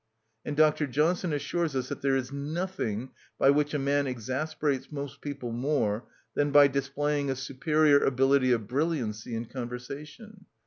_"And 0.43 0.57
Dr. 0.57 0.87
Johnson 0.87 1.31
assures 1.31 1.75
us 1.75 1.89
that 1.89 2.01
"there 2.01 2.15
is 2.15 2.31
nothing 2.31 3.11
by 3.37 3.51
which 3.51 3.75
a 3.75 3.77
man 3.77 4.07
exasperates 4.07 4.91
most 4.91 5.21
people 5.21 5.51
more 5.51 6.05
than 6.33 6.49
by 6.51 6.67
displaying 6.69 7.29
a 7.29 7.35
superior 7.35 7.99
ability 8.03 8.51
of 8.51 8.67
brilliancy 8.67 9.35
in 9.35 9.45
conversation. 9.45 10.47